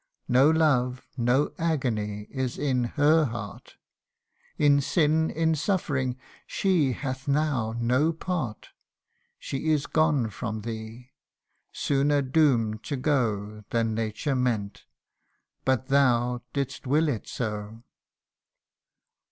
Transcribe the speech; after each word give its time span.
No 0.27 0.49
love, 0.49 1.03
no 1.15 1.53
agony, 1.59 2.27
is 2.31 2.57
in 2.57 2.85
her 2.95 3.25
heart: 3.25 3.75
In 4.57 4.81
sin, 4.81 5.29
in 5.29 5.53
suffering, 5.53 6.17
she 6.47 6.93
hath 6.93 7.27
now 7.27 7.75
no 7.77 8.11
part. 8.11 8.69
She 9.37 9.69
is 9.69 9.85
gone 9.85 10.31
from 10.31 10.61
thee 10.61 11.11
sooner 11.71 12.23
doom'd 12.23 12.81
to 12.85 12.95
go 12.97 13.63
Than 13.69 13.93
Nature 13.93 14.35
meant; 14.35 14.85
but 15.65 15.89
thou 15.89 16.41
didst 16.51 16.87
will 16.87 17.07
it 17.07 17.27
so. 17.27 17.83